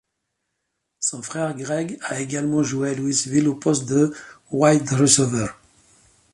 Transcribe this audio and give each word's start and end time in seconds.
Son 0.99 1.21
frère, 1.21 1.55
Greg, 1.55 1.99
a 2.01 2.19
également 2.21 2.63
joué 2.63 2.89
à 2.89 2.93
Louisville 2.95 3.47
au 3.47 3.53
poste 3.53 3.87
de 3.87 4.11
wide 4.49 4.89
receiver. 4.93 5.45